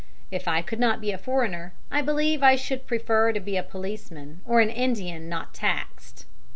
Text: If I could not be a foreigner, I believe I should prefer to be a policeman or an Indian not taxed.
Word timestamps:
If 0.31 0.47
I 0.47 0.63
could 0.63 0.79
not 0.79 0.99
be 0.99 1.11
a 1.11 1.17
foreigner, 1.19 1.73
I 1.91 2.01
believe 2.01 2.41
I 2.41 2.55
should 2.55 2.87
prefer 2.87 3.33
to 3.33 3.39
be 3.39 3.55
a 3.55 3.61
policeman 3.61 4.41
or 4.47 4.59
an 4.59 4.71
Indian 4.71 5.29
not 5.29 5.53
taxed. 5.53 6.25